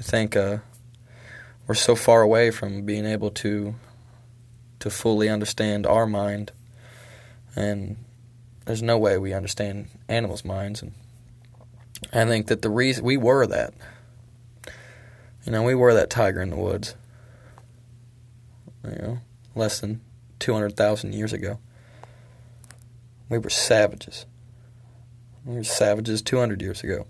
I 0.00 0.02
think 0.02 0.34
uh, 0.34 0.58
we're 1.66 1.74
so 1.74 1.94
far 1.94 2.22
away 2.22 2.50
from 2.50 2.86
being 2.86 3.04
able 3.04 3.30
to 3.30 3.74
to 4.78 4.88
fully 4.88 5.28
understand 5.28 5.86
our 5.86 6.06
mind, 6.06 6.52
and 7.54 7.98
there's 8.64 8.82
no 8.82 8.96
way 8.96 9.18
we 9.18 9.34
understand 9.34 9.88
animals' 10.08 10.42
minds. 10.42 10.80
And 10.80 10.94
I 12.14 12.24
think 12.24 12.46
that 12.46 12.62
the 12.62 12.70
reason 12.70 13.04
we 13.04 13.18
were 13.18 13.46
that, 13.46 13.74
you 15.44 15.52
know, 15.52 15.62
we 15.62 15.74
were 15.74 15.92
that 15.92 16.08
tiger 16.08 16.40
in 16.40 16.48
the 16.48 16.56
woods. 16.56 16.94
You 18.82 19.02
know, 19.02 19.18
less 19.54 19.80
than 19.80 20.00
two 20.38 20.54
hundred 20.54 20.78
thousand 20.78 21.14
years 21.14 21.34
ago. 21.34 21.58
We 23.28 23.36
were 23.36 23.50
savages. 23.50 24.24
We 25.44 25.56
were 25.56 25.64
savages 25.64 26.22
two 26.22 26.38
hundred 26.38 26.62
years 26.62 26.82
ago. 26.82 27.06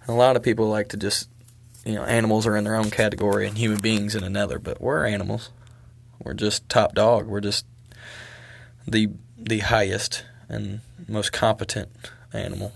And 0.00 0.08
a 0.08 0.12
lot 0.14 0.34
of 0.34 0.42
people 0.42 0.68
like 0.68 0.88
to 0.88 0.96
just 0.96 1.28
you 1.84 1.94
know, 1.94 2.04
animals 2.04 2.46
are 2.46 2.56
in 2.56 2.64
their 2.64 2.76
own 2.76 2.90
category 2.90 3.46
and 3.46 3.58
human 3.58 3.80
beings 3.80 4.14
in 4.14 4.24
another, 4.24 4.58
but 4.58 4.80
we're 4.80 5.04
animals. 5.06 5.50
We're 6.22 6.34
just 6.34 6.68
top 6.68 6.94
dog. 6.94 7.26
We're 7.26 7.40
just 7.40 7.66
the 8.86 9.10
the 9.36 9.58
highest 9.58 10.24
and 10.48 10.80
most 11.06 11.32
competent 11.32 11.90
animal 12.32 12.72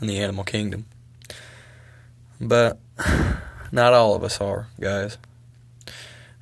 in 0.00 0.06
the 0.06 0.18
animal 0.18 0.44
kingdom. 0.44 0.86
But 2.40 2.80
not 3.72 3.92
all 3.92 4.14
of 4.14 4.24
us 4.24 4.40
are, 4.40 4.68
guys. 4.80 5.18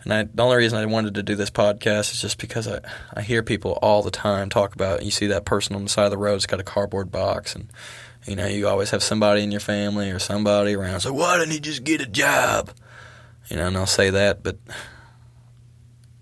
And 0.04 0.12
I, 0.14 0.22
the 0.22 0.42
only 0.42 0.56
reason 0.56 0.78
I 0.78 0.86
wanted 0.86 1.14
to 1.16 1.22
do 1.22 1.34
this 1.34 1.50
podcast 1.50 2.12
is 2.12 2.20
just 2.22 2.38
because 2.38 2.68
I, 2.68 2.80
I 3.12 3.22
hear 3.22 3.42
people 3.42 3.72
all 3.82 4.02
the 4.02 4.10
time 4.10 4.48
talk 4.48 4.74
about. 4.74 5.04
You 5.04 5.10
see 5.10 5.26
that 5.26 5.44
person 5.44 5.74
on 5.74 5.82
the 5.82 5.90
side 5.90 6.04
of 6.04 6.10
the 6.10 6.16
road 6.16 6.34
has 6.34 6.46
got 6.46 6.60
a 6.60 6.64
cardboard 6.64 7.10
box, 7.10 7.54
and 7.54 7.68
you 8.26 8.36
know 8.36 8.46
you 8.46 8.68
always 8.68 8.90
have 8.90 9.02
somebody 9.02 9.42
in 9.42 9.50
your 9.50 9.60
family 9.60 10.10
or 10.10 10.18
somebody 10.18 10.74
around. 10.74 11.00
So 11.00 11.12
why 11.12 11.38
didn't 11.38 11.52
he 11.52 11.60
just 11.60 11.84
get 11.84 12.00
a 12.00 12.06
job? 12.06 12.70
You 13.48 13.56
know, 13.56 13.66
and 13.68 13.76
I'll 13.76 13.86
say 13.86 14.10
that, 14.10 14.42
but 14.42 14.58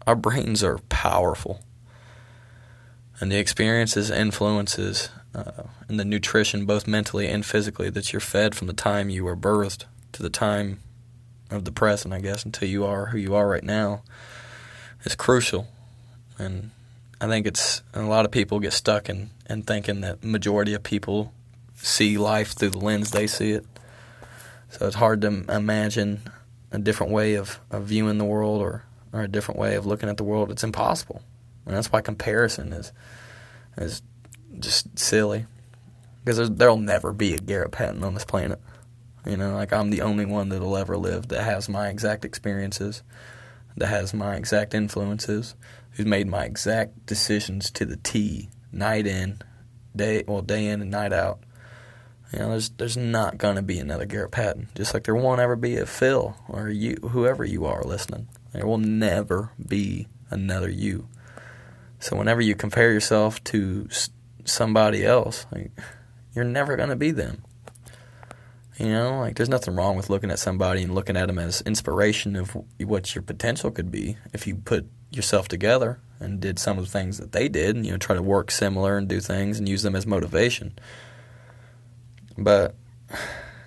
our 0.06 0.14
brains 0.14 0.62
are 0.62 0.78
powerful, 0.88 1.60
and 3.20 3.32
the 3.32 3.38
experiences, 3.38 4.10
influences, 4.10 5.08
uh, 5.34 5.64
and 5.88 5.98
the 5.98 6.04
nutrition, 6.04 6.66
both 6.66 6.86
mentally 6.86 7.26
and 7.26 7.44
physically, 7.44 7.90
that 7.90 8.12
you're 8.12 8.20
fed 8.20 8.54
from 8.54 8.68
the 8.68 8.72
time 8.72 9.10
you 9.10 9.24
were 9.24 9.36
birthed 9.36 9.84
to 10.12 10.22
the 10.22 10.30
time 10.30 10.80
of 11.50 11.64
the 11.64 11.72
present, 11.72 12.14
I 12.14 12.20
guess, 12.20 12.44
until 12.44 12.68
you 12.68 12.84
are 12.84 13.06
who 13.06 13.18
you 13.18 13.34
are 13.34 13.48
right 13.48 13.64
now, 13.64 14.02
is 15.04 15.14
crucial. 15.14 15.66
And 16.38 16.70
I 17.20 17.26
think 17.26 17.46
it's 17.46 17.82
a 17.94 18.02
lot 18.02 18.24
of 18.24 18.30
people 18.30 18.60
get 18.60 18.72
stuck 18.72 19.08
in, 19.08 19.30
in 19.48 19.62
thinking 19.62 20.00
that 20.02 20.24
majority 20.24 20.74
of 20.74 20.82
people 20.82 21.32
see 21.86 22.18
life 22.18 22.52
through 22.52 22.70
the 22.70 22.78
lens 22.78 23.10
they 23.10 23.26
see 23.26 23.52
it. 23.52 23.64
So 24.70 24.86
it's 24.86 24.96
hard 24.96 25.20
to 25.22 25.28
imagine 25.48 26.20
a 26.72 26.78
different 26.78 27.12
way 27.12 27.34
of, 27.34 27.60
of 27.70 27.84
viewing 27.84 28.18
the 28.18 28.24
world 28.24 28.60
or, 28.60 28.84
or 29.12 29.22
a 29.22 29.28
different 29.28 29.60
way 29.60 29.76
of 29.76 29.86
looking 29.86 30.08
at 30.08 30.16
the 30.16 30.24
world. 30.24 30.50
It's 30.50 30.64
impossible. 30.64 31.22
And 31.64 31.74
that's 31.74 31.90
why 31.90 32.00
comparison 32.00 32.72
is 32.72 32.92
is 33.76 34.02
just 34.58 34.98
silly. 34.98 35.46
Because 36.24 36.50
there'll 36.50 36.78
never 36.78 37.12
be 37.12 37.34
a 37.34 37.38
Garrett 37.38 37.70
Patton 37.70 38.02
on 38.02 38.14
this 38.14 38.24
planet. 38.24 38.60
You 39.24 39.36
know, 39.36 39.54
like 39.54 39.72
I'm 39.72 39.90
the 39.90 40.02
only 40.02 40.24
one 40.24 40.48
that'll 40.48 40.76
ever 40.76 40.96
live 40.96 41.28
that 41.28 41.42
has 41.42 41.68
my 41.68 41.88
exact 41.88 42.24
experiences, 42.24 43.02
that 43.76 43.86
has 43.86 44.12
my 44.12 44.34
exact 44.34 44.74
influences, 44.74 45.54
who's 45.92 46.06
made 46.06 46.26
my 46.26 46.44
exact 46.44 47.06
decisions 47.06 47.70
to 47.72 47.84
the 47.84 47.96
T, 47.96 48.48
night 48.72 49.06
in, 49.06 49.40
day 49.94 50.24
well 50.26 50.42
day 50.42 50.66
in 50.66 50.82
and 50.82 50.90
night 50.90 51.12
out. 51.12 51.40
You 52.36 52.42
know, 52.42 52.50
there's 52.50 52.68
there's 52.68 52.96
not 52.98 53.38
gonna 53.38 53.62
be 53.62 53.78
another 53.78 54.04
Garrett 54.04 54.30
Patton, 54.30 54.68
just 54.74 54.92
like 54.92 55.04
there 55.04 55.14
won't 55.14 55.40
ever 55.40 55.56
be 55.56 55.78
a 55.78 55.86
Phil 55.86 56.36
or 56.50 56.68
you, 56.68 56.96
whoever 56.96 57.46
you 57.46 57.64
are 57.64 57.82
listening. 57.82 58.28
There 58.52 58.66
will 58.66 58.76
never 58.76 59.52
be 59.66 60.08
another 60.28 60.68
you. 60.68 61.08
So 61.98 62.14
whenever 62.14 62.42
you 62.42 62.54
compare 62.54 62.92
yourself 62.92 63.42
to 63.44 63.88
somebody 64.44 65.02
else, 65.02 65.46
like, 65.50 65.70
you're 66.34 66.44
never 66.44 66.76
gonna 66.76 66.94
be 66.94 67.10
them. 67.10 67.42
You 68.78 68.88
know, 68.88 69.20
like 69.20 69.36
there's 69.36 69.48
nothing 69.48 69.74
wrong 69.74 69.96
with 69.96 70.10
looking 70.10 70.30
at 70.30 70.38
somebody 70.38 70.82
and 70.82 70.94
looking 70.94 71.16
at 71.16 71.28
them 71.28 71.38
as 71.38 71.62
inspiration 71.62 72.36
of 72.36 72.54
what 72.78 73.14
your 73.14 73.22
potential 73.22 73.70
could 73.70 73.90
be 73.90 74.18
if 74.34 74.46
you 74.46 74.56
put 74.56 74.86
yourself 75.10 75.48
together 75.48 76.00
and 76.20 76.38
did 76.38 76.58
some 76.58 76.76
of 76.76 76.84
the 76.84 76.90
things 76.90 77.16
that 77.16 77.32
they 77.32 77.48
did, 77.48 77.76
and 77.76 77.86
you 77.86 77.92
know, 77.92 77.98
try 77.98 78.14
to 78.14 78.20
work 78.20 78.50
similar 78.50 78.98
and 78.98 79.08
do 79.08 79.20
things 79.20 79.58
and 79.58 79.66
use 79.66 79.82
them 79.82 79.96
as 79.96 80.06
motivation. 80.06 80.78
But 82.38 82.74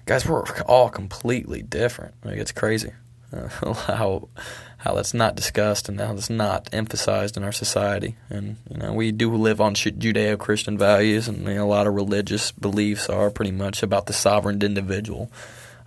guys, 0.06 0.26
we're 0.26 0.44
all 0.66 0.90
completely 0.90 1.62
different. 1.62 2.16
Like 2.24 2.38
it's 2.38 2.52
crazy 2.52 2.92
uh, 3.32 3.48
how 3.74 4.30
how 4.78 4.96
that's 4.96 5.14
not 5.14 5.36
discussed 5.36 5.90
and 5.90 6.00
how 6.00 6.14
that's 6.14 6.30
not 6.30 6.70
emphasized 6.72 7.36
in 7.36 7.44
our 7.44 7.52
society. 7.52 8.16
And 8.30 8.58
you 8.70 8.78
know, 8.78 8.94
we 8.94 9.12
do 9.12 9.34
live 9.36 9.60
on 9.60 9.76
Judeo-Christian 9.76 10.78
values, 10.78 11.28
and 11.28 11.46
you 11.46 11.56
know, 11.56 11.66
a 11.66 11.68
lot 11.68 11.88
of 11.88 11.94
religious 11.94 12.52
beliefs 12.52 13.10
are 13.10 13.30
pretty 13.30 13.52
much 13.52 13.84
about 13.84 14.06
the 14.06 14.14
sovereign 14.14 14.62
individual, 14.62 15.30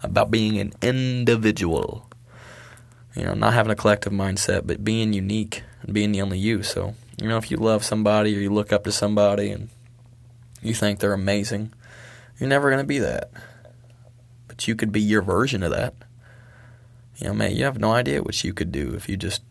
about 0.03 0.31
being 0.31 0.59
an 0.59 0.73
individual. 0.83 2.09
You 3.17 3.25
know, 3.25 3.35
not 3.35 3.55
having 3.55 3.73
a 3.73 3.77
collective 3.77 4.13
mindset, 4.13 4.67
but 4.67 4.85
being 4.85 5.13
unique 5.13 5.63
and 5.83 5.93
being 5.93 6.13
the 6.13 6.23
only 6.23 6.39
you. 6.39 6.63
So, 6.63 6.95
you 7.21 7.29
know, 7.29 7.37
if 7.37 7.51
you 7.51 7.59
love 7.59 7.85
somebody 7.85 8.35
or 8.35 8.41
you 8.41 8.51
look 8.51 8.73
up 8.73 8.85
to 8.85 8.93
somebody 8.93 9.51
and 9.51 9.69
you 10.63 10.73
think 10.73 10.99
they're 10.99 11.13
amazing, 11.13 11.75
you're 12.39 12.49
never 12.49 12.71
going 12.71 12.83
to 12.83 12.87
be 12.87 12.99
that. 12.99 13.31
But 14.49 14.67
you 14.69 14.77
could 14.77 14.93
be 14.93 15.01
your 15.01 15.23
version 15.23 15.63
of 15.63 15.71
that 15.71 15.95
you 17.23 17.29
know, 17.29 17.35
man, 17.35 17.55
you 17.55 17.65
have 17.65 17.79
no 17.79 17.93
idea 17.93 18.23
what 18.23 18.43
you 18.43 18.53
could 18.53 18.73
do 18.73 18.95
if 18.95 19.09
you 19.09 19.17
just, 19.17 19.43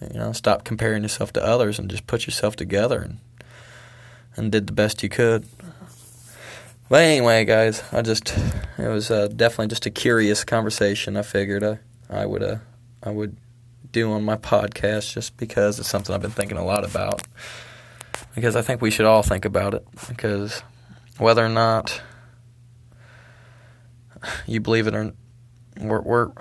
you 0.00 0.18
know, 0.18 0.32
stop 0.32 0.62
comparing 0.62 1.02
yourself 1.02 1.32
to 1.32 1.44
others 1.44 1.78
and 1.78 1.90
just 1.90 2.06
put 2.06 2.26
yourself 2.26 2.54
together 2.54 3.00
and 3.00 3.18
and 4.36 4.52
did 4.52 4.68
the 4.68 4.72
best 4.72 5.02
you 5.02 5.08
could. 5.08 5.44
But 6.88 7.02
anyway, 7.02 7.44
guys, 7.44 7.82
I 7.92 8.02
just 8.02 8.32
it 8.78 8.88
was 8.88 9.10
uh, 9.10 9.26
definitely 9.26 9.68
just 9.68 9.86
a 9.86 9.90
curious 9.90 10.44
conversation. 10.44 11.16
I 11.16 11.22
figured 11.22 11.64
I 11.64 11.80
I 12.08 12.26
would 12.26 12.44
uh, 12.44 12.58
I 13.02 13.10
would 13.10 13.36
do 13.90 14.12
on 14.12 14.22
my 14.22 14.36
podcast 14.36 15.12
just 15.12 15.36
because 15.36 15.80
it's 15.80 15.88
something 15.88 16.14
I've 16.14 16.22
been 16.22 16.30
thinking 16.30 16.58
a 16.58 16.64
lot 16.64 16.84
about. 16.84 17.22
Because 18.36 18.54
I 18.54 18.62
think 18.62 18.80
we 18.80 18.92
should 18.92 19.06
all 19.06 19.22
think 19.24 19.44
about 19.44 19.74
it. 19.74 19.84
Because 20.06 20.62
whether 21.18 21.44
or 21.44 21.48
not 21.48 22.00
you 24.46 24.60
believe 24.60 24.86
it 24.86 24.94
or 24.94 25.12
we're 25.80 26.00
we're 26.00 26.32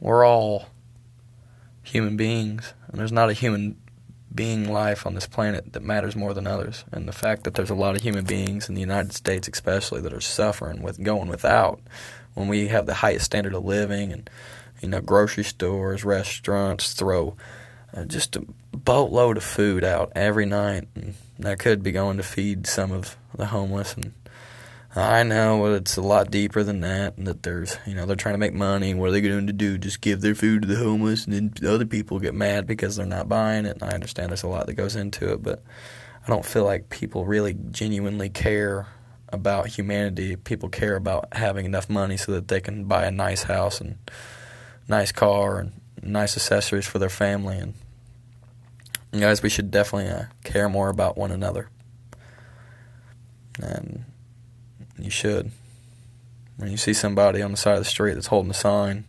we're 0.00 0.24
all 0.26 0.66
human 1.82 2.16
beings, 2.16 2.74
and 2.88 2.98
there's 2.98 3.12
not 3.12 3.30
a 3.30 3.34
human 3.34 3.76
being 4.34 4.68
life 4.68 5.06
on 5.06 5.14
this 5.14 5.26
planet 5.26 5.72
that 5.74 5.82
matters 5.82 6.16
more 6.16 6.34
than 6.34 6.46
others. 6.46 6.84
And 6.90 7.06
the 7.06 7.12
fact 7.12 7.44
that 7.44 7.54
there's 7.54 7.70
a 7.70 7.74
lot 7.74 7.94
of 7.94 8.02
human 8.02 8.24
beings 8.24 8.68
in 8.68 8.74
the 8.74 8.80
United 8.80 9.12
States, 9.12 9.46
especially, 9.46 10.00
that 10.00 10.12
are 10.12 10.20
suffering 10.20 10.82
with 10.82 11.02
going 11.02 11.28
without, 11.28 11.80
when 12.34 12.48
we 12.48 12.68
have 12.68 12.86
the 12.86 12.94
highest 12.94 13.26
standard 13.26 13.54
of 13.54 13.64
living, 13.64 14.12
and 14.12 14.28
you 14.80 14.88
know, 14.88 15.00
grocery 15.00 15.44
stores, 15.44 16.04
restaurants 16.04 16.94
throw 16.94 17.36
Uh, 17.94 18.04
just 18.04 18.36
a 18.36 18.44
boatload 18.72 19.36
of 19.36 19.44
food 19.44 19.84
out 19.84 20.12
every 20.16 20.46
night, 20.46 20.88
and 20.94 21.14
that 21.38 21.58
could 21.58 21.82
be 21.82 21.92
going 21.92 22.16
to 22.16 22.22
feed 22.22 22.66
some 22.66 22.90
of 22.90 23.16
the 23.36 23.46
homeless 23.46 23.94
and 23.94 24.12
I 24.96 25.24
know 25.24 25.74
it's 25.74 25.96
a 25.96 26.02
lot 26.02 26.30
deeper 26.30 26.62
than 26.62 26.80
that, 26.80 27.16
and 27.16 27.26
that 27.26 27.42
there's, 27.42 27.78
you 27.84 27.94
know, 27.94 28.06
they're 28.06 28.14
trying 28.14 28.34
to 28.34 28.38
make 28.38 28.54
money. 28.54 28.94
What 28.94 29.08
are 29.08 29.12
they 29.12 29.20
going 29.20 29.48
to 29.48 29.52
do? 29.52 29.76
Just 29.76 30.00
give 30.00 30.20
their 30.20 30.36
food 30.36 30.62
to 30.62 30.68
the 30.68 30.76
homeless, 30.76 31.26
and 31.26 31.34
then 31.34 31.68
other 31.68 31.84
people 31.84 32.20
get 32.20 32.32
mad 32.32 32.66
because 32.68 32.94
they're 32.94 33.04
not 33.04 33.28
buying 33.28 33.66
it. 33.66 33.80
And 33.80 33.82
I 33.82 33.94
understand 33.94 34.30
there's 34.30 34.44
a 34.44 34.48
lot 34.48 34.66
that 34.66 34.74
goes 34.74 34.94
into 34.94 35.32
it, 35.32 35.42
but 35.42 35.64
I 36.24 36.30
don't 36.30 36.44
feel 36.44 36.64
like 36.64 36.90
people 36.90 37.24
really 37.24 37.56
genuinely 37.72 38.28
care 38.28 38.86
about 39.30 39.66
humanity. 39.66 40.36
People 40.36 40.68
care 40.68 40.94
about 40.94 41.26
having 41.32 41.66
enough 41.66 41.90
money 41.90 42.16
so 42.16 42.30
that 42.30 42.46
they 42.46 42.60
can 42.60 42.84
buy 42.84 43.04
a 43.04 43.10
nice 43.10 43.42
house 43.42 43.80
and 43.80 43.98
nice 44.86 45.10
car 45.10 45.58
and 45.58 45.72
nice 46.04 46.36
accessories 46.36 46.86
for 46.86 47.00
their 47.00 47.08
family. 47.08 47.58
And, 47.58 47.74
and 49.14 49.22
guys, 49.22 49.44
we 49.44 49.48
should 49.48 49.70
definitely 49.70 50.10
uh, 50.10 50.24
care 50.42 50.68
more 50.68 50.88
about 50.88 51.16
one 51.16 51.30
another. 51.30 51.68
And 53.62 54.04
you 54.98 55.08
should. 55.08 55.52
When 56.56 56.68
you 56.68 56.76
see 56.76 56.92
somebody 56.92 57.40
on 57.40 57.52
the 57.52 57.56
side 57.56 57.74
of 57.74 57.78
the 57.78 57.84
street 57.84 58.14
that's 58.14 58.26
holding 58.26 58.50
a 58.50 58.54
sign, 58.54 59.04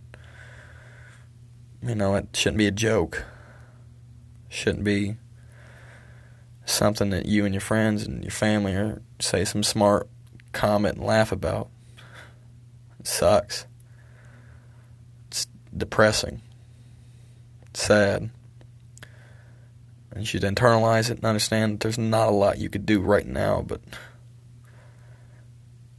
you 1.81 1.95
know, 1.95 2.13
it 2.13 2.27
shouldn't 2.33 2.59
be 2.59 2.67
a 2.67 2.71
joke. 2.71 3.25
shouldn't 4.47 4.83
be 4.83 5.15
something 6.65 7.09
that 7.09 7.25
you 7.25 7.43
and 7.43 7.55
your 7.55 7.61
friends 7.61 8.03
and 8.03 8.23
your 8.23 8.29
family 8.29 8.73
or 8.73 9.01
say 9.19 9.43
some 9.43 9.63
smart 9.63 10.07
comment 10.51 10.97
and 10.97 11.05
laugh 11.07 11.31
about. 11.31 11.69
It 12.99 13.07
sucks. 13.07 13.65
It's 15.29 15.47
depressing. 15.75 16.43
It's 17.71 17.81
sad. 17.81 18.29
And 20.15 20.23
you 20.23 20.25
should 20.25 20.43
internalize 20.43 21.11
it 21.11 21.17
and 21.17 21.25
understand 21.25 21.81
there's 21.81 21.97
not 21.97 22.29
a 22.29 22.31
lot 22.31 22.57
you 22.57 22.69
could 22.69 22.85
do 22.85 23.01
right 23.01 23.27
now, 23.27 23.61
but 23.61 23.81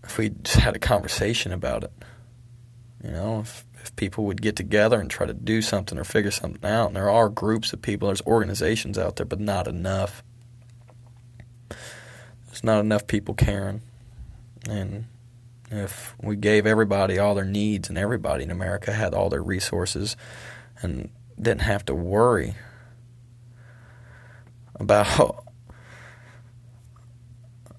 if 0.03 0.17
we 0.17 0.31
just 0.31 0.59
had 0.59 0.75
a 0.75 0.79
conversation 0.79 1.53
about 1.53 1.85
it. 1.85 1.93
You 3.05 3.11
know, 3.11 3.41
if, 3.41 3.67
if 3.83 3.95
people 3.95 4.25
would 4.25 4.41
get 4.41 4.57
together 4.57 4.99
and 4.99 5.11
try 5.11 5.27
to 5.27 5.35
do 5.35 5.61
something 5.61 5.99
or 5.99 6.05
figure 6.05 6.31
something 6.31 6.65
out. 6.69 6.89
And 6.89 6.97
there 6.97 7.11
are 7.11 7.29
groups 7.29 7.75
of 7.75 7.83
people, 7.83 8.09
there's 8.09 8.23
organizations 8.23 8.97
out 8.97 9.17
there, 9.17 9.27
but 9.27 9.39
not 9.39 9.69
enough. 9.69 10.25
There's 12.47 12.65
not 12.65 12.81
enough 12.81 13.07
people 13.07 13.35
caring. 13.35 13.83
And 14.67 15.05
if 15.71 16.17
we 16.23 16.37
gave 16.37 16.67
everybody 16.67 17.19
all 17.19 17.35
their 17.35 17.45
needs 17.45 17.91
and 17.91 17.99
everybody 17.99 18.45
in 18.45 18.51
America 18.51 18.93
had 18.93 19.13
all 19.13 19.29
their 19.29 19.43
resources 19.43 20.17
and 20.81 21.11
didn't 21.39 21.61
have 21.61 21.85
to 21.85 21.95
worry 21.95 22.55
about 24.79 25.45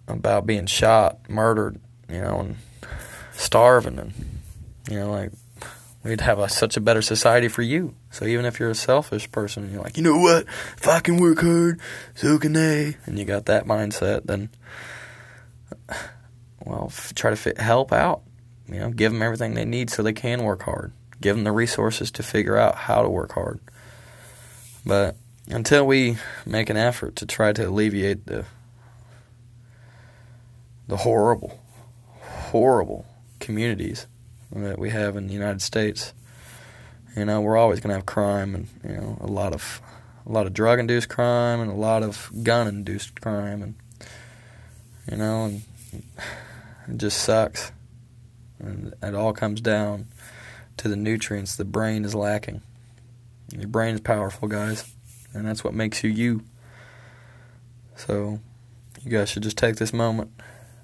about 0.07 0.45
being 0.45 0.65
shot, 0.65 1.29
murdered, 1.29 1.79
you 2.09 2.21
know, 2.21 2.39
and 2.39 2.55
starving, 3.33 3.99
and 3.99 4.13
you 4.89 4.99
know, 4.99 5.11
like 5.11 5.31
we'd 6.03 6.21
have 6.21 6.39
a, 6.39 6.47
such 6.47 6.77
a 6.77 6.81
better 6.81 7.01
society 7.01 7.47
for 7.47 7.61
you. 7.61 7.93
So 8.11 8.25
even 8.25 8.45
if 8.45 8.59
you're 8.59 8.69
a 8.69 8.75
selfish 8.75 9.29
person, 9.31 9.71
you're 9.71 9.83
like, 9.83 9.97
you 9.97 10.03
know 10.03 10.17
what, 10.17 10.45
if 10.77 10.87
I 10.87 11.01
can 11.01 11.17
work 11.17 11.41
hard, 11.41 11.79
so 12.15 12.39
can 12.39 12.53
they, 12.53 12.97
and 13.05 13.19
you 13.19 13.25
got 13.25 13.45
that 13.47 13.65
mindset, 13.65 14.25
then 14.25 14.49
well, 16.65 16.91
try 17.15 17.29
to 17.29 17.35
fit, 17.35 17.59
help 17.59 17.91
out. 17.91 18.21
You 18.67 18.79
know, 18.79 18.89
give 18.89 19.13
them 19.13 19.21
everything 19.21 19.53
they 19.53 19.65
need 19.65 19.89
so 19.89 20.03
they 20.03 20.13
can 20.13 20.43
work 20.43 20.63
hard. 20.63 20.91
Give 21.21 21.35
them 21.35 21.45
the 21.45 21.51
resources 21.51 22.11
to 22.11 22.23
figure 22.23 22.57
out 22.57 22.75
how 22.75 23.01
to 23.01 23.09
work 23.09 23.31
hard. 23.31 23.59
But 24.85 25.15
until 25.49 25.85
we 25.85 26.17
make 26.45 26.69
an 26.69 26.77
effort 26.77 27.15
to 27.17 27.25
try 27.25 27.53
to 27.53 27.67
alleviate 27.67 28.25
the 28.25 28.45
the 30.87 30.97
horrible, 30.97 31.59
horrible 32.21 33.05
communities 33.39 34.07
that 34.53 34.79
we 34.79 34.89
have 34.89 35.17
in 35.17 35.27
the 35.27 35.33
United 35.33 35.61
States, 35.61 36.13
you 37.13 37.25
know, 37.25 37.41
we're 37.41 37.57
always 37.57 37.81
going 37.81 37.89
to 37.89 37.95
have 37.95 38.05
crime 38.05 38.55
and 38.55 38.67
you 38.83 38.95
know 38.95 39.17
a 39.21 39.27
lot 39.27 39.53
of 39.53 39.81
a 40.25 40.31
lot 40.31 40.45
of 40.45 40.53
drug 40.53 40.79
induced 40.79 41.09
crime 41.09 41.59
and 41.59 41.71
a 41.71 41.75
lot 41.75 42.03
of 42.03 42.31
gun 42.43 42.67
induced 42.67 43.19
crime 43.21 43.61
and 43.61 43.75
you 45.09 45.17
know 45.17 45.45
and 45.45 45.61
it 46.87 46.97
just 46.97 47.19
sucks. 47.19 47.71
And 48.59 48.93
it 49.03 49.13
all 49.13 49.33
comes 49.33 49.61
down 49.61 50.07
to 50.77 50.87
the 50.87 50.95
nutrients 50.95 51.55
the 51.55 51.65
brain 51.65 52.05
is 52.05 52.15
lacking. 52.15 52.61
Your 53.55 53.67
brain 53.67 53.95
is 53.95 54.01
powerful 54.01 54.47
guys 54.47 54.93
and 55.37 55.47
that's 55.47 55.63
what 55.63 55.73
makes 55.73 56.03
you 56.03 56.09
you. 56.09 56.43
So 57.95 58.39
you 59.03 59.11
guys 59.11 59.29
should 59.29 59.43
just 59.43 59.57
take 59.57 59.77
this 59.77 59.93
moment 59.93 60.31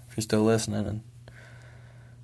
if 0.10 0.18
you're 0.18 0.22
still 0.22 0.44
listening 0.44 0.86
and 0.86 1.02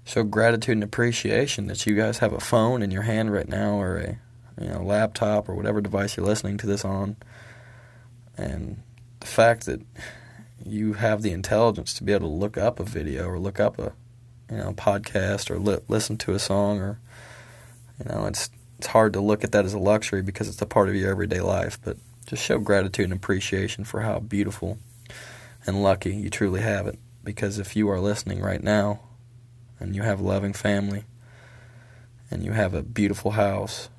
show 0.04 0.24
gratitude 0.24 0.74
and 0.74 0.84
appreciation 0.84 1.68
that 1.68 1.86
you 1.86 1.96
guys 1.96 2.20
have 2.20 2.34
a 2.34 2.40
phone 2.40 2.82
in 2.82 2.90
your 2.90 3.04
hand 3.04 3.32
right 3.32 3.48
now 3.48 3.80
or 3.80 3.98
a 3.98 4.20
you 4.62 4.70
know 4.70 4.82
laptop 4.82 5.48
or 5.48 5.56
whatever 5.56 5.82
device 5.82 6.18
you're 6.18 6.26
listening 6.26 6.58
to 6.58 6.68
this 6.68 6.84
on. 6.84 7.16
And 8.38 8.82
the 9.20 9.28
fact 9.28 9.66
that 9.66 9.82
you 10.66 10.94
have 10.94 11.22
the 11.22 11.32
intelligence 11.32 11.94
to 11.96 12.04
be 12.04 12.14
able 12.14 12.28
to 12.28 12.34
look 12.34 12.58
up 12.58 12.80
a 12.80 12.84
video 12.84 13.28
or 13.28 13.40
look 13.40 13.60
up 13.60 13.80
a 13.80 13.94
you 14.50 14.58
know 14.58 14.74
podcast 14.74 15.50
or 15.50 15.60
li- 15.60 15.84
listen 15.88 16.18
to 16.18 16.34
a 16.34 16.40
song 16.40 16.80
or 16.80 17.00
you 18.00 18.12
know 18.12 18.26
it's 18.26 18.50
it's 18.78 18.88
hard 18.88 19.14
to 19.14 19.20
look 19.20 19.44
at 19.44 19.52
that 19.52 19.66
as 19.66 19.74
a 19.74 19.80
luxury 19.80 20.22
because 20.22 20.48
it's 20.48 20.62
a 20.62 20.66
part 20.66 20.90
of 20.90 20.96
your 20.96 21.12
everyday 21.12 21.42
life 21.42 21.78
but 21.84 21.98
just 22.30 22.44
show 22.44 22.60
gratitude 22.60 23.06
and 23.06 23.14
appreciation 23.14 23.84
for 23.84 24.02
how 24.02 24.20
beautiful 24.20 24.78
and 25.66 25.82
lucky 25.82 26.16
you 26.16 26.30
truly 26.30 26.62
have 26.62 26.86
it. 26.86 27.00
Because 27.24 27.58
if 27.58 27.76
you 27.76 27.90
are 27.90 28.00
listening 28.00 28.40
right 28.40 28.64
now 28.64 29.00
and 29.80 29.96
you 29.96 30.04
have 30.04 30.20
a 30.20 30.24
loving 30.24 30.54
family 30.54 31.06
and 32.30 32.44
you 32.44 32.52
have 32.52 32.76
a 32.76 32.84
beautiful 32.84 33.32
house 33.32 33.90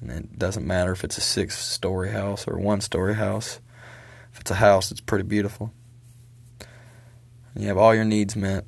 and 0.00 0.10
it 0.10 0.38
doesn't 0.38 0.66
matter 0.66 0.92
if 0.92 1.02
it's 1.02 1.16
a 1.16 1.22
six 1.22 1.58
story 1.58 2.10
house 2.10 2.46
or 2.46 2.58
one 2.58 2.80
story 2.80 3.14
house 3.14 3.58
if 4.32 4.40
it's 4.40 4.50
a 4.50 4.56
house 4.56 4.92
it's 4.92 5.00
pretty 5.00 5.24
beautiful 5.24 5.72
and 7.54 7.62
you 7.62 7.68
have 7.68 7.78
all 7.78 7.94
your 7.94 8.04
needs 8.04 8.36
met 8.36 8.64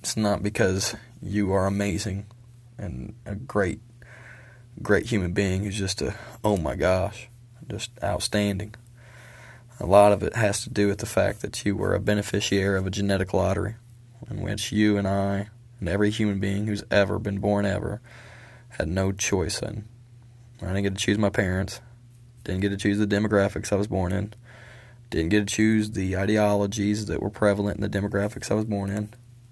it's 0.00 0.16
not 0.16 0.42
because 0.42 0.94
you 1.20 1.52
are 1.52 1.66
amazing 1.66 2.26
and 2.78 3.14
a 3.24 3.34
great 3.34 3.80
great 4.82 5.06
human 5.06 5.32
being 5.32 5.64
who's 5.64 5.78
just 5.78 6.02
a 6.02 6.14
oh 6.44 6.56
my 6.56 6.74
gosh 6.74 7.28
just 7.68 7.90
outstanding 8.02 8.74
a 9.78 9.86
lot 9.86 10.12
of 10.12 10.22
it 10.22 10.34
has 10.36 10.62
to 10.62 10.70
do 10.70 10.88
with 10.88 10.98
the 10.98 11.06
fact 11.06 11.42
that 11.42 11.64
you 11.64 11.76
were 11.76 11.94
a 11.94 12.00
beneficiary 12.00 12.78
of 12.78 12.86
a 12.86 12.90
genetic 12.90 13.34
lottery 13.34 13.76
in 14.30 14.40
which 14.40 14.72
you 14.72 14.96
and 14.96 15.06
I 15.06 15.48
and 15.80 15.88
every 15.88 16.10
human 16.10 16.40
being 16.40 16.66
who's 16.66 16.84
ever 16.90 17.18
been 17.18 17.38
born 17.38 17.66
ever 17.66 18.00
had 18.70 18.88
no 18.88 19.12
choice 19.12 19.60
in. 19.60 19.84
I 20.62 20.66
didn't 20.66 20.82
get 20.82 20.94
to 20.94 21.04
choose 21.04 21.18
my 21.18 21.28
parents, 21.28 21.80
didn't 22.44 22.62
get 22.62 22.70
to 22.70 22.76
choose 22.76 22.98
the 22.98 23.06
demographics 23.06 23.72
I 23.72 23.76
was 23.76 23.86
born 23.86 24.12
in, 24.12 24.32
didn't 25.10 25.28
get 25.28 25.40
to 25.40 25.54
choose 25.54 25.90
the 25.90 26.16
ideologies 26.16 27.06
that 27.06 27.22
were 27.22 27.30
prevalent 27.30 27.78
in 27.78 27.82
the 27.82 27.98
demographics 27.98 28.50
I 28.50 28.54
was 28.54 28.64
born 28.64 28.90
in, 28.90 29.10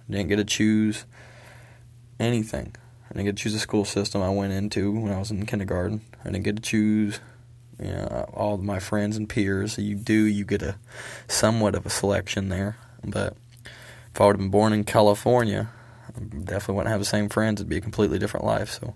didn't 0.09 0.29
get 0.29 0.37
to 0.37 0.45
choose 0.45 1.05
anything. 2.19 2.75
I 3.15 3.19
didn't 3.19 3.27
get 3.27 3.37
to 3.37 3.43
choose 3.45 3.53
the 3.53 3.61
school 3.61 3.85
system 3.85 4.23
I 4.23 4.31
went 4.31 4.53
into 4.53 4.91
when 4.91 5.13
I 5.13 5.21
was 5.21 5.31
in 5.31 5.47
kindergarten. 5.47 6.01
I 6.23 6.31
didn't 6.31 6.43
get 6.43 6.57
to 6.57 6.63
choose 6.63 7.21
you 7.79 7.93
know, 7.93 8.29
all 8.35 8.57
my 8.59 8.81
friends 8.81 9.17
and 9.17 9.29
peers. 9.29 9.79
You 9.79 9.95
do, 9.95 10.25
you 10.25 10.45
get 10.45 10.63
a 10.63 10.75
somewhat 11.29 11.77
of 11.77 11.87
a 11.87 11.91
selection 11.91 12.49
there, 12.49 12.77
but 13.05 13.37
if 14.13 14.21
I 14.21 14.27
would 14.27 14.33
have 14.33 14.41
been 14.41 14.51
born 14.51 14.73
in 14.73 14.83
California, 14.83 15.71
I 16.09 16.21
definitely 16.21 16.75
wouldn't 16.75 16.91
have 16.91 17.01
the 17.01 17.05
same 17.05 17.29
friends. 17.29 17.61
It'd 17.61 17.69
be 17.69 17.77
a 17.77 17.81
completely 17.81 18.19
different 18.19 18.47
life. 18.47 18.71
So 18.71 18.95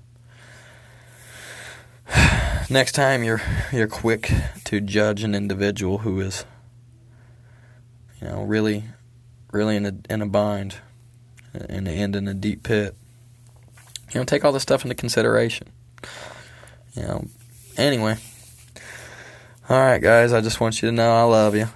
next 2.71 2.93
time 2.93 3.23
you're 3.23 3.43
you're 3.73 3.87
quick 3.87 4.33
to 4.65 4.81
judge 4.81 5.23
an 5.23 5.37
individual 5.37 5.99
who 5.99 6.19
is, 6.19 6.45
you 8.21 8.27
know, 8.27 8.43
really, 8.43 8.83
really 9.53 9.77
in 9.77 9.87
a 9.87 9.95
in 10.11 10.23
a 10.23 10.27
bind, 10.27 10.75
and 11.55 11.87
end 11.87 12.17
in 12.17 12.27
a 12.27 12.35
deep 12.35 12.65
pit. 12.65 12.97
You 14.11 14.21
know, 14.21 14.25
take 14.25 14.45
all 14.45 14.53
this 14.53 14.63
stuff 14.63 14.85
into 14.85 14.95
consideration. 14.95 15.69
You 16.95 17.03
know, 17.03 17.25
anyway. 17.77 18.17
All 19.69 19.79
right, 19.79 20.01
guys. 20.01 20.33
I 20.33 20.41
just 20.41 20.61
want 20.61 20.81
you 20.81 20.89
to 20.89 20.95
know 20.95 21.13
I 21.13 21.23
love 21.25 21.55
you, 21.55 21.69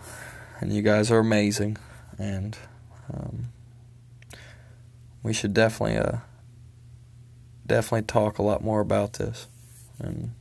and 0.61 0.73
you 0.73 0.81
guys 0.81 1.11
are 1.11 1.19
amazing, 1.19 1.77
and 2.19 2.57
um, 3.13 3.49
we 5.23 5.35
should 5.35 5.53
definitely, 5.53 5.99
uh, 5.99 6.19
definitely 7.67 8.07
talk 8.07 8.39
a 8.39 8.43
lot 8.43 8.65
more 8.65 8.81
about 8.81 9.15
this. 9.15 9.47
And 9.99 10.33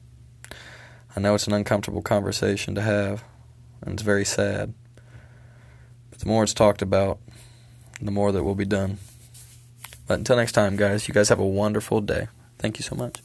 I 1.15 1.19
know 1.19 1.35
it's 1.35 1.47
an 1.47 1.53
uncomfortable 1.53 2.01
conversation 2.01 2.73
to 2.75 2.81
have, 2.81 3.23
and 3.81 3.93
it's 3.95 4.03
very 4.03 4.23
sad. 4.23 4.73
But 6.09 6.19
the 6.19 6.27
more 6.27 6.43
it's 6.43 6.53
talked 6.53 6.81
about, 6.81 7.19
the 8.01 8.11
more 8.11 8.31
that 8.31 8.43
will 8.43 8.55
be 8.55 8.65
done. 8.65 8.97
But 10.11 10.19
until 10.19 10.35
next 10.35 10.51
time, 10.51 10.75
guys, 10.75 11.07
you 11.07 11.13
guys 11.13 11.29
have 11.29 11.39
a 11.39 11.47
wonderful 11.47 12.01
day. 12.01 12.27
Thank 12.59 12.77
you 12.77 12.83
so 12.83 12.97
much. 12.97 13.21